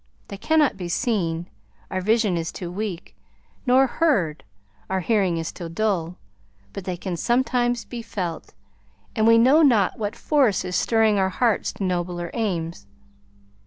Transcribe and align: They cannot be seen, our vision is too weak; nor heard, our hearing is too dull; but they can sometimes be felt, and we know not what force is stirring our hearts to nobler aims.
They 0.29 0.37
cannot 0.37 0.77
be 0.77 0.89
seen, 0.89 1.47
our 1.91 2.01
vision 2.01 2.35
is 2.35 2.51
too 2.51 2.71
weak; 2.71 3.15
nor 3.67 3.85
heard, 3.85 4.43
our 4.89 5.01
hearing 5.01 5.37
is 5.37 5.51
too 5.51 5.69
dull; 5.69 6.17
but 6.73 6.85
they 6.85 6.97
can 6.97 7.15
sometimes 7.15 7.85
be 7.85 8.01
felt, 8.01 8.55
and 9.15 9.27
we 9.27 9.37
know 9.37 9.61
not 9.61 9.99
what 9.99 10.15
force 10.15 10.65
is 10.65 10.75
stirring 10.75 11.19
our 11.19 11.29
hearts 11.29 11.71
to 11.73 11.83
nobler 11.83 12.31
aims. 12.33 12.87